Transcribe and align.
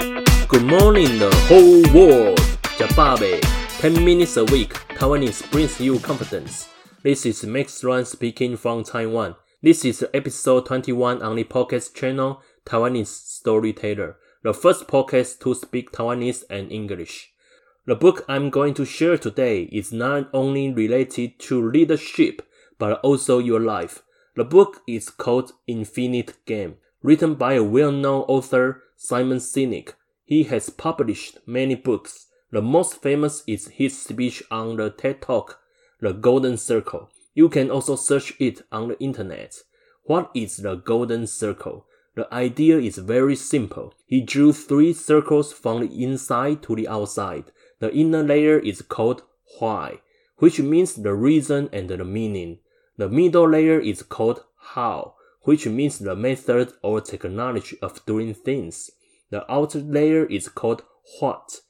Good 0.00 0.64
morning, 0.64 1.18
the 1.18 1.30
whole 1.46 1.82
world. 1.94 2.38
Jababe, 2.78 3.38
10 3.80 4.02
minutes 4.02 4.38
a 4.38 4.46
week. 4.46 4.72
Taiwanese 4.96 5.50
brings 5.50 5.78
you 5.78 5.98
confidence. 5.98 6.70
This 7.02 7.26
is 7.26 7.44
Max 7.44 7.84
Juan 7.84 8.06
speaking 8.06 8.56
from 8.56 8.82
Taiwan. 8.82 9.36
This 9.62 9.84
is 9.84 10.02
episode 10.14 10.64
21 10.64 11.20
on 11.20 11.36
the 11.36 11.44
podcast 11.44 11.94
channel 11.94 12.40
Taiwanese 12.64 13.08
Storyteller, 13.08 14.16
the 14.42 14.54
first 14.54 14.86
podcast 14.86 15.38
to 15.40 15.54
speak 15.54 15.92
Taiwanese 15.92 16.44
and 16.48 16.72
English. 16.72 17.34
The 17.84 17.94
book 17.94 18.24
I'm 18.26 18.48
going 18.48 18.72
to 18.74 18.86
share 18.86 19.18
today 19.18 19.64
is 19.64 19.92
not 19.92 20.30
only 20.32 20.72
related 20.72 21.38
to 21.40 21.70
leadership, 21.70 22.40
but 22.78 23.00
also 23.00 23.38
your 23.38 23.60
life. 23.60 24.02
The 24.34 24.44
book 24.44 24.80
is 24.88 25.10
called 25.10 25.52
Infinite 25.66 26.38
Game 26.46 26.76
written 27.02 27.34
by 27.34 27.54
a 27.54 27.64
well-known 27.64 28.22
author, 28.28 28.82
Simon 28.96 29.38
Sinek. 29.38 29.94
He 30.24 30.44
has 30.44 30.70
published 30.70 31.38
many 31.46 31.74
books. 31.74 32.26
The 32.52 32.62
most 32.62 33.00
famous 33.00 33.42
is 33.46 33.68
his 33.68 34.00
speech 34.00 34.42
on 34.50 34.76
the 34.76 34.90
TED 34.90 35.22
Talk, 35.22 35.60
The 36.00 36.12
Golden 36.12 36.56
Circle. 36.56 37.10
You 37.34 37.48
can 37.48 37.70
also 37.70 37.96
search 37.96 38.34
it 38.38 38.62
on 38.70 38.88
the 38.88 39.00
internet. 39.00 39.56
What 40.04 40.30
is 40.34 40.58
the 40.58 40.76
Golden 40.76 41.26
Circle? 41.26 41.86
The 42.16 42.32
idea 42.34 42.78
is 42.78 42.98
very 42.98 43.36
simple. 43.36 43.94
He 44.06 44.20
drew 44.20 44.52
three 44.52 44.92
circles 44.92 45.52
from 45.52 45.80
the 45.80 46.04
inside 46.04 46.62
to 46.64 46.74
the 46.74 46.88
outside. 46.88 47.44
The 47.78 47.94
inner 47.94 48.22
layer 48.22 48.58
is 48.58 48.82
called 48.82 49.22
why, 49.58 50.00
which 50.38 50.58
means 50.60 50.94
the 50.94 51.14
reason 51.14 51.70
and 51.72 51.88
the 51.88 52.04
meaning. 52.04 52.58
The 52.98 53.08
middle 53.08 53.48
layer 53.48 53.80
is 53.80 54.02
called 54.02 54.44
how, 54.58 55.14
which 55.42 55.66
means 55.66 55.98
the 55.98 56.14
method 56.14 56.72
or 56.82 57.00
technology 57.00 57.78
of 57.80 58.04
doing 58.06 58.34
things. 58.34 58.90
The 59.30 59.50
outer 59.50 59.80
layer 59.80 60.26
is 60.26 60.48
called 60.48 60.82
what, 61.20 61.60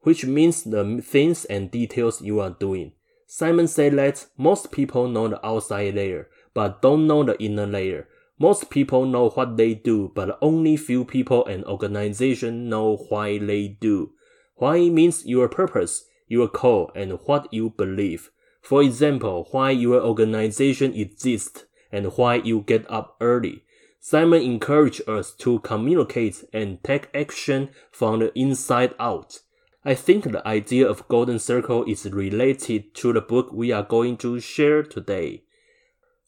which 0.00 0.24
means 0.24 0.62
the 0.62 1.02
things 1.02 1.44
and 1.46 1.70
details 1.70 2.22
you 2.22 2.40
are 2.40 2.50
doing. 2.50 2.92
Simon 3.26 3.68
said 3.68 3.92
that 3.94 4.26
most 4.38 4.72
people 4.72 5.08
know 5.08 5.28
the 5.28 5.44
outside 5.44 5.94
layer, 5.94 6.28
but 6.54 6.80
don't 6.80 7.06
know 7.06 7.22
the 7.22 7.38
inner 7.42 7.66
layer. 7.66 8.08
Most 8.38 8.70
people 8.70 9.04
know 9.04 9.30
what 9.30 9.56
they 9.56 9.74
do, 9.74 10.12
but 10.14 10.38
only 10.40 10.76
few 10.76 11.04
people 11.04 11.44
and 11.46 11.64
organizations 11.64 12.70
know 12.70 12.96
why 13.08 13.38
they 13.38 13.68
do. 13.68 14.12
Why 14.54 14.88
means 14.88 15.26
your 15.26 15.48
purpose, 15.48 16.04
your 16.28 16.48
call, 16.48 16.90
and 16.94 17.18
what 17.26 17.52
you 17.52 17.70
believe. 17.70 18.30
For 18.62 18.82
example, 18.82 19.48
why 19.50 19.70
your 19.72 20.00
organization 20.00 20.94
exists 20.94 21.64
and 21.90 22.06
why 22.16 22.36
you 22.36 22.60
get 22.60 22.90
up 22.90 23.16
early. 23.20 23.64
Simon 24.00 24.42
encouraged 24.42 25.08
us 25.08 25.32
to 25.32 25.58
communicate 25.60 26.44
and 26.52 26.82
take 26.84 27.08
action 27.14 27.70
from 27.90 28.20
the 28.20 28.38
inside 28.38 28.94
out. 28.98 29.40
I 29.84 29.94
think 29.94 30.24
the 30.24 30.46
idea 30.46 30.88
of 30.88 31.08
golden 31.08 31.38
circle 31.38 31.84
is 31.84 32.06
related 32.10 32.94
to 32.96 33.12
the 33.12 33.20
book 33.20 33.50
we 33.52 33.72
are 33.72 33.82
going 33.82 34.16
to 34.18 34.40
share 34.40 34.82
today. 34.82 35.44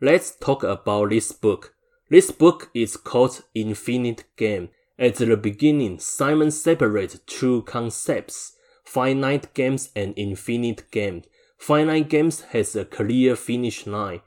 Let's 0.00 0.36
talk 0.36 0.62
about 0.62 1.10
this 1.10 1.32
book. 1.32 1.74
This 2.10 2.30
book 2.30 2.70
is 2.74 2.96
called 2.96 3.42
Infinite 3.54 4.24
Game. 4.36 4.70
At 4.98 5.16
the 5.16 5.36
beginning, 5.36 5.98
Simon 5.98 6.50
separated 6.50 7.26
two 7.26 7.62
concepts, 7.62 8.56
finite 8.84 9.54
games 9.54 9.90
and 9.96 10.14
infinite 10.16 10.90
games. 10.90 11.24
Finite 11.58 12.08
games 12.08 12.42
has 12.52 12.76
a 12.76 12.84
clear 12.84 13.36
finish 13.36 13.86
line. 13.86 14.20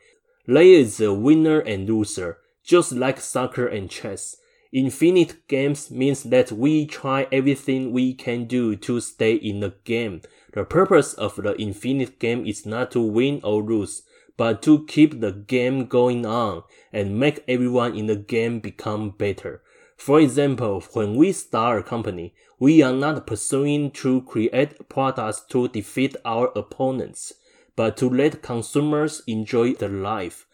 There 0.49 0.63
is 0.63 1.01
a 1.01 1.13
winner 1.13 1.59
and 1.59 1.89
loser, 1.89 2.37
just 2.63 2.93
like 2.93 3.19
soccer 3.19 3.67
and 3.67 3.89
chess. 3.89 4.37
Infinite 4.71 5.45
games 5.49 5.91
means 5.91 6.23
that 6.23 6.53
we 6.53 6.85
try 6.85 7.27
everything 7.33 7.91
we 7.91 8.13
can 8.13 8.45
do 8.45 8.77
to 8.77 9.01
stay 9.01 9.33
in 9.33 9.59
the 9.59 9.73
game. 9.83 10.21
The 10.53 10.63
purpose 10.63 11.13
of 11.13 11.35
the 11.35 11.53
infinite 11.59 12.17
game 12.19 12.45
is 12.45 12.65
not 12.65 12.91
to 12.91 13.01
win 13.01 13.41
or 13.43 13.61
lose, 13.61 14.03
but 14.37 14.61
to 14.61 14.85
keep 14.85 15.19
the 15.19 15.33
game 15.33 15.85
going 15.85 16.25
on 16.25 16.63
and 16.93 17.19
make 17.19 17.43
everyone 17.49 17.97
in 17.97 18.07
the 18.07 18.15
game 18.15 18.61
become 18.61 19.09
better. 19.09 19.61
For 19.97 20.21
example, 20.21 20.81
when 20.93 21.15
we 21.15 21.33
start 21.33 21.79
a 21.79 21.83
company, 21.83 22.33
we 22.57 22.81
are 22.81 22.93
not 22.93 23.27
pursuing 23.27 23.91
to 23.91 24.21
create 24.21 24.87
products 24.87 25.43
to 25.49 25.67
defeat 25.67 26.15
our 26.23 26.53
opponents, 26.55 27.33
but 27.77 27.95
to 27.95 28.09
let 28.09 28.41
consumers 28.41 29.21
enjoy 29.27 29.71
the 29.75 29.87
life. 29.87 30.45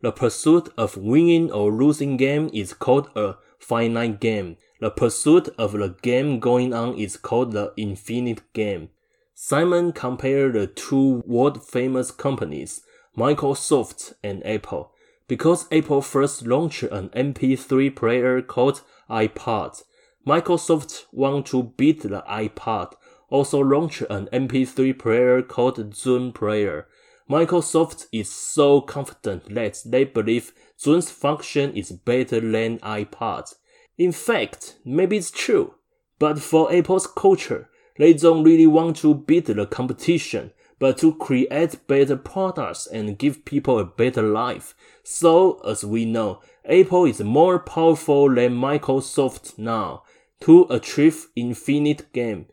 The 0.00 0.10
pursuit 0.10 0.70
of 0.78 0.96
winning 0.96 1.52
or 1.52 1.70
losing 1.70 2.16
game 2.16 2.50
is 2.52 2.72
called 2.72 3.10
a 3.14 3.34
finite 3.58 4.18
game. 4.18 4.56
The 4.80 4.90
pursuit 4.90 5.50
of 5.58 5.72
the 5.72 5.94
game 6.00 6.40
going 6.40 6.72
on 6.72 6.96
is 6.96 7.18
called 7.18 7.52
the 7.52 7.74
infinite 7.76 8.40
game. 8.54 8.88
Simon 9.34 9.92
compared 9.92 10.54
the 10.54 10.66
two 10.66 11.22
world 11.26 11.62
famous 11.62 12.10
companies, 12.10 12.80
Microsoft 13.16 14.14
and 14.24 14.44
Apple, 14.46 14.92
because 15.28 15.70
Apple 15.70 16.00
first 16.00 16.46
launched 16.46 16.84
an 16.84 17.10
MP3 17.10 17.94
player 17.94 18.40
called 18.40 18.80
iPod. 19.10 19.82
Microsoft 20.26 21.04
want 21.12 21.46
to 21.46 21.62
beat 21.76 22.02
the 22.02 22.24
iPod, 22.28 22.94
also 23.30 23.60
launched 23.60 24.02
an 24.10 24.28
MP3 24.32 24.98
player 24.98 25.42
called 25.42 25.78
Zune 25.94 26.34
Player. 26.34 26.86
Microsoft 27.30 28.06
is 28.12 28.30
so 28.30 28.80
confident 28.80 29.54
that 29.54 29.80
they 29.86 30.04
believe 30.04 30.52
Zune's 30.78 31.10
function 31.10 31.72
is 31.76 31.92
better 31.92 32.40
than 32.40 32.78
iPod. 32.80 33.54
In 33.96 34.12
fact, 34.12 34.78
maybe 34.84 35.16
it's 35.16 35.30
true, 35.30 35.74
but 36.18 36.40
for 36.40 36.74
Apple's 36.74 37.06
culture, 37.06 37.68
they 37.98 38.14
don't 38.14 38.42
really 38.42 38.66
want 38.66 38.96
to 38.96 39.14
beat 39.14 39.46
the 39.46 39.66
competition, 39.66 40.52
but 40.78 40.98
to 40.98 41.14
create 41.14 41.86
better 41.86 42.16
products 42.16 42.86
and 42.86 43.18
give 43.18 43.44
people 43.44 43.78
a 43.78 43.84
better 43.84 44.22
life. 44.22 44.74
So, 45.04 45.60
as 45.60 45.84
we 45.84 46.06
know, 46.06 46.40
Apple 46.64 47.04
is 47.04 47.20
more 47.20 47.58
powerful 47.58 48.34
than 48.34 48.54
Microsoft 48.54 49.58
now 49.58 50.02
to 50.40 50.66
achieve 50.70 51.28
infinite 51.36 52.12
game. 52.12 52.46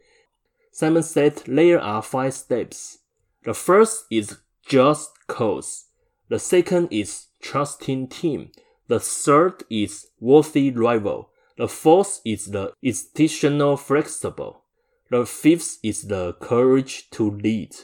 Simon 0.78 1.02
said 1.02 1.38
there 1.48 1.82
are 1.82 2.04
five 2.04 2.36
steps. 2.36 3.00
The 3.44 3.56
first 3.56 4.06
is 4.12 4.38
just 4.64 5.10
cause. 5.26 5.86
The 6.30 6.38
second 6.38 6.90
is 6.92 7.30
trusting 7.42 8.10
team. 8.10 8.52
The 8.88 9.00
third 9.00 9.64
is 9.72 10.06
worthy 10.20 10.70
rival. 10.70 11.32
The 11.58 11.68
fourth 11.68 12.22
is 12.24 12.52
the 12.52 12.74
institutional 12.84 13.76
flexible. 13.76 14.66
The 15.10 15.26
fifth 15.26 15.80
is 15.82 16.04
the 16.04 16.34
courage 16.34 17.10
to 17.10 17.32
lead. 17.32 17.76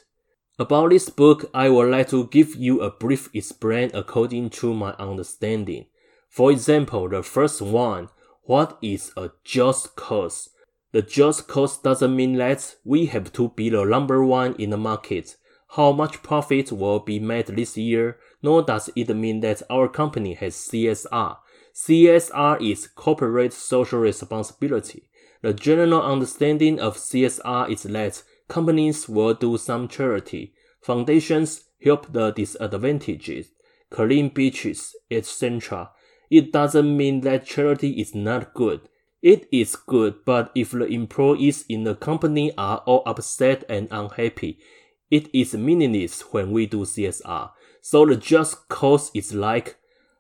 About 0.60 0.92
this 0.92 1.10
book, 1.10 1.50
I 1.52 1.70
would 1.70 1.90
like 1.90 2.10
to 2.10 2.28
give 2.28 2.54
you 2.54 2.82
a 2.82 2.92
brief 2.92 3.28
explain 3.34 3.90
according 3.96 4.52
to 4.62 4.72
my 4.72 4.94
understanding. 5.00 5.88
For 6.30 6.52
example, 6.52 7.10
the 7.10 7.24
first 7.24 7.60
one, 7.60 8.10
what 8.44 8.78
is 8.84 9.12
a 9.18 9.32
just 9.44 9.96
cause? 9.96 10.50
The 10.94 11.02
just 11.02 11.48
cause 11.48 11.80
doesn't 11.80 12.16
mean 12.16 12.36
that 12.38 12.76
we 12.86 13.08
have 13.08 13.34
to 13.34 13.50
be 13.50 13.70
the 13.70 13.84
number 13.84 14.24
one 14.24 14.54
in 14.60 14.70
the 14.70 14.78
market. 14.78 15.36
How 15.70 15.92
much 15.92 16.22
profit 16.22 16.72
will 16.72 17.00
be 17.00 17.20
made 17.20 17.48
this 17.48 17.76
year, 17.76 18.20
nor 18.44 18.62
does 18.62 18.92
it 18.96 19.10
mean 19.10 19.40
that 19.40 19.64
our 19.72 19.88
company 19.90 20.36
has 20.36 20.54
CSR. 20.54 21.38
CSR 21.74 22.62
is 22.62 22.86
corporate 22.86 23.54
social 23.54 24.00
responsibility. 24.00 25.10
The 25.42 25.56
general 25.56 26.04
understanding 26.04 26.80
of 26.80 26.98
CSR 26.98 27.72
is 27.72 27.84
that 27.84 28.22
companies 28.48 29.10
will 29.10 29.34
do 29.34 29.58
some 29.58 29.88
charity, 29.88 30.54
foundations 30.80 31.64
help 31.84 32.14
the 32.14 32.30
disadvantaged, 32.30 33.48
clean 33.90 34.30
beaches, 34.30 34.96
etc. 35.10 35.90
It 36.30 36.52
doesn't 36.52 36.96
mean 36.96 37.22
that 37.22 37.48
charity 37.48 38.00
is 38.00 38.14
not 38.14 38.54
good. 38.54 38.88
It 39.24 39.48
is 39.54 39.78
good, 39.78 40.26
but 40.26 40.52
if 40.54 40.72
the 40.72 40.86
employees 40.86 41.64
in 41.70 41.86
the 41.86 41.96
company 41.96 42.52
are 42.58 42.80
all 42.80 43.04
upset 43.06 43.64
and 43.70 43.88
unhappy, 43.90 44.60
it 45.10 45.34
is 45.34 45.54
meaningless 45.54 46.34
when 46.34 46.52
we 46.52 46.66
do 46.66 46.80
CSR. 46.80 47.52
So 47.80 48.06
the 48.06 48.18
just 48.18 48.68
cause 48.68 49.12
is 49.14 49.34
like, 49.34 49.78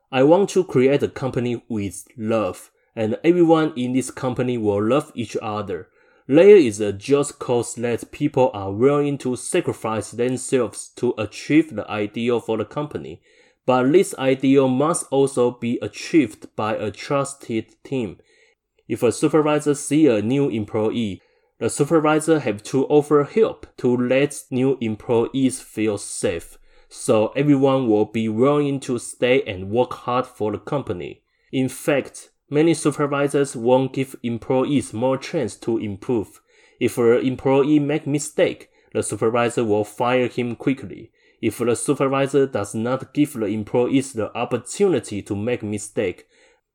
I 0.09 0.23
want 0.23 0.51
to 0.51 0.63
create 0.63 1.03
a 1.03 1.09
company 1.09 1.61
with 1.67 2.07
love, 2.15 2.71
and 2.95 3.17
everyone 3.25 3.73
in 3.75 3.91
this 3.91 4.09
company 4.09 4.57
will 4.57 4.81
love 4.81 5.11
each 5.15 5.35
other. 5.41 5.89
There 6.25 6.55
is 6.55 6.79
a 6.79 6.93
just 6.93 7.39
cause 7.39 7.75
that 7.75 8.09
people 8.11 8.51
are 8.53 8.71
willing 8.71 9.17
to 9.17 9.35
sacrifice 9.35 10.11
themselves 10.11 10.87
to 10.95 11.13
achieve 11.17 11.75
the 11.75 11.85
ideal 11.91 12.39
for 12.39 12.57
the 12.57 12.63
company. 12.63 13.21
But 13.65 13.91
this 13.91 14.15
ideal 14.17 14.69
must 14.69 15.07
also 15.11 15.51
be 15.51 15.77
achieved 15.81 16.55
by 16.55 16.75
a 16.75 16.89
trusted 16.89 17.75
team. 17.83 18.19
If 18.93 19.01
a 19.01 19.11
supervisor 19.11 19.73
see 19.73 20.05
a 20.05 20.21
new 20.21 20.49
employee, 20.49 21.21
the 21.57 21.69
supervisor 21.69 22.39
have 22.39 22.61
to 22.63 22.85
offer 22.85 23.23
help 23.23 23.65
to 23.77 23.97
let 23.97 24.43
new 24.51 24.77
employees 24.81 25.59
feel 25.59 25.97
safe. 25.97 26.57
So 26.89 27.33
everyone 27.35 27.87
will 27.87 28.05
be 28.05 28.29
willing 28.29 28.79
to 28.81 28.99
stay 28.99 29.41
and 29.43 29.71
work 29.71 29.93
hard 30.05 30.27
for 30.27 30.51
the 30.51 30.59
company. 30.59 31.23
In 31.51 31.69
fact, 31.69 32.29
Many 32.53 32.75
supervisors 32.75 33.55
won't 33.55 33.93
give 33.93 34.15
employees 34.21 34.93
more 34.93 35.17
chance 35.17 35.55
to 35.55 35.79
improve. 35.79 36.39
If 36.79 36.99
an 36.99 37.25
employee 37.25 37.79
make 37.79 38.05
mistake, 38.05 38.69
the 38.93 39.01
supervisor 39.01 39.63
will 39.63 39.83
fire 39.83 40.27
him 40.27 40.55
quickly. 40.55 41.11
If 41.41 41.57
the 41.57 41.75
supervisor 41.75 42.45
does 42.45 42.75
not 42.75 43.11
give 43.11 43.33
the 43.33 43.47
employees 43.47 44.13
the 44.13 44.31
opportunity 44.37 45.23
to 45.23 45.35
make 45.35 45.63
mistake, 45.63 46.27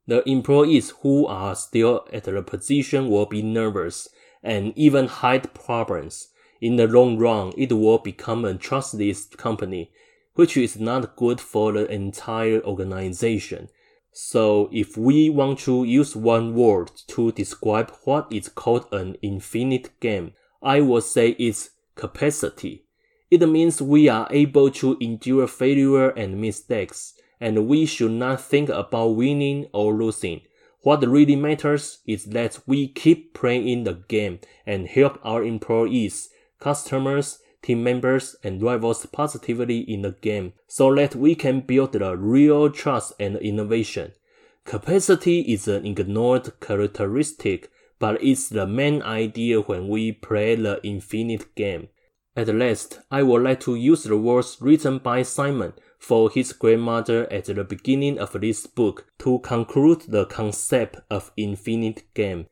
the 0.09 0.27
employees 0.27 0.95
who 1.03 1.27
are 1.27 1.55
still 1.55 2.07
at 2.13 2.25
the 2.25 2.43
position 2.43 3.11
will 3.11 3.27
be 3.27 3.43
nervous 3.43 4.09
and 4.43 4.73
even 4.75 5.07
hide 5.07 5.53
problems. 5.53 6.29
In 6.63 6.77
the 6.77 6.89
long 6.89 7.19
run, 7.19 7.53
it 7.59 7.73
will 7.73 7.99
become 7.99 8.47
a 8.47 8.55
trustless 8.55 9.27
company, 9.27 9.93
which 10.35 10.57
is 10.57 10.81
not 10.81 11.15
good 11.15 11.41
for 11.41 11.73
the 11.73 11.87
entire 11.93 12.63
organization. 12.63 13.69
So 14.11 14.71
if 14.73 14.97
we 14.97 15.29
want 15.29 15.59
to 15.61 15.85
use 15.85 16.17
one 16.17 16.55
word 16.55 16.91
to 17.09 17.31
describe 17.33 17.93
what 18.05 18.33
is 18.33 18.49
called 18.49 18.87
an 18.91 19.17
infinite 19.21 20.01
game, 20.01 20.33
I 20.63 20.81
would 20.81 21.05
say 21.05 21.37
it's 21.39 21.71
capacity. 21.95 22.87
It 23.31 23.47
means 23.47 23.83
we 23.83 24.09
are 24.09 24.27
able 24.31 24.71
to 24.71 24.97
endure 25.01 25.47
failure 25.47 26.09
and 26.09 26.41
mistakes, 26.41 27.13
and 27.41 27.67
we 27.69 27.87
should 27.87 28.13
not 28.13 28.41
think 28.41 28.69
about 28.69 29.17
winning 29.17 29.67
or 29.73 29.95
losing. 29.95 30.41
What 30.83 31.07
really 31.07 31.37
matters 31.37 31.99
is 32.07 32.27
that 32.27 32.61
we 32.67 32.89
keep 32.89 33.35
playing 33.35 33.69
in 33.69 33.85
the 33.85 33.95
game 33.95 34.39
and 34.67 34.87
help 34.87 35.19
our 35.23 35.43
employees, 35.43 36.31
customers, 36.61 37.41
team 37.63 37.83
members, 37.83 38.37
and 38.45 38.63
rivals 38.63 39.05
positively 39.07 39.81
in 39.81 40.03
the 40.03 40.13
game 40.13 40.53
so 40.67 40.95
that 40.95 41.17
we 41.17 41.35
can 41.35 41.61
build 41.61 41.93
the 41.93 42.17
real 42.17 42.71
trust 42.71 43.13
and 43.19 43.37
innovation. 43.37 44.13
Capacity 44.65 45.41
is 45.41 45.67
an 45.67 45.85
ignored 45.85 46.61
characteristic, 46.61 47.71
but 47.99 48.23
it's 48.23 48.49
the 48.49 48.67
main 48.67 49.03
idea 49.03 49.61
when 49.61 49.89
we 49.89 50.13
play 50.13 50.55
the 50.55 50.79
infinite 50.85 51.55
game. 51.55 51.89
At 52.37 52.55
last, 52.55 53.01
I 53.11 53.25
would 53.25 53.43
like 53.43 53.61
to 53.61 53.75
use 53.75 54.05
the 54.05 54.17
words 54.17 54.59
written 54.61 54.99
by 54.99 55.23
Simon 55.23 55.73
for 55.99 56.31
his 56.31 56.53
grandmother 56.53 57.31
at 57.33 57.45
the 57.47 57.65
beginning 57.65 58.19
of 58.19 58.33
this 58.33 58.67
book 58.67 59.07
to 59.19 59.41
conclude 59.41 60.03
the 60.09 60.25
concept 60.27 60.97
of 61.11 61.33
infinite 61.37 62.03
game. 62.15 62.47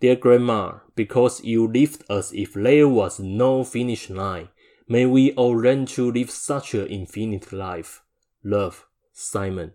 Dear 0.00 0.16
Grandma, 0.16 0.80
because 0.94 1.42
you 1.42 1.66
lived 1.66 2.04
as 2.10 2.32
if 2.32 2.52
there 2.52 2.88
was 2.88 3.18
no 3.18 3.64
finish 3.64 4.10
line, 4.10 4.48
may 4.88 5.06
we 5.06 5.32
all 5.32 5.56
learn 5.56 5.86
to 5.86 6.12
live 6.12 6.30
such 6.30 6.74
an 6.74 6.86
infinite 6.88 7.52
life. 7.52 8.02
Love, 8.44 8.86
Simon. 9.12 9.72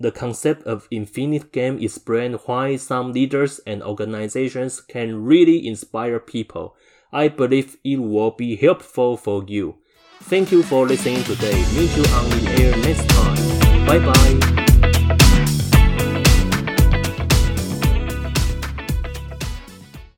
The 0.00 0.12
concept 0.12 0.62
of 0.62 0.88
infinite 0.90 1.52
game 1.52 1.78
explains 1.80 2.40
why 2.46 2.76
some 2.76 3.12
leaders 3.12 3.58
and 3.66 3.82
organizations 3.82 4.80
can 4.80 5.24
really 5.24 5.66
inspire 5.66 6.20
people. 6.20 6.76
I 7.12 7.28
believe 7.28 7.76
it 7.84 7.96
will 7.96 8.30
be 8.30 8.56
helpful 8.56 9.16
for 9.16 9.44
you. 9.46 9.78
Thank 10.22 10.52
you 10.52 10.62
for 10.62 10.86
listening 10.86 11.22
today. 11.24 11.54
Meet 11.74 11.96
you 11.96 12.04
on 12.14 12.28
the 12.30 12.56
air 12.60 12.76
next 12.78 13.08
time. 13.08 13.86
Bye 13.86 13.98
bye. 13.98 14.57